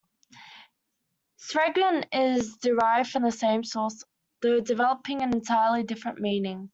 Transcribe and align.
"Sergeant" 1.37 2.07
is 2.11 2.57
derived 2.57 3.11
from 3.11 3.21
the 3.21 3.31
same 3.31 3.63
source, 3.63 4.03
though 4.41 4.59
developing 4.59 5.21
an 5.21 5.31
entirely 5.31 5.83
different 5.83 6.19
meaning. 6.19 6.69